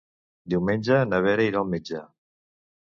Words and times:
Diumenge 0.53 0.97
na 1.11 1.21
Vera 1.27 1.47
irà 1.51 1.63
al 1.63 1.71
metge. 1.77 2.05